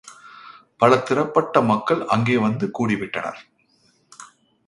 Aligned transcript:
பல 0.77 0.97
திறப்பட்ட 0.99 1.61
மக்கள் 1.61 2.01
அங்கு 2.05 2.41
வந்து 2.41 2.71
கூடிவிட்டனர். 2.79 3.39